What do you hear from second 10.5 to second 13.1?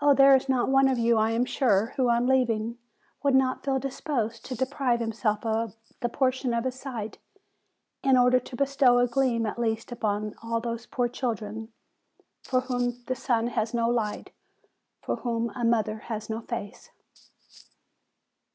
those poor children, for whom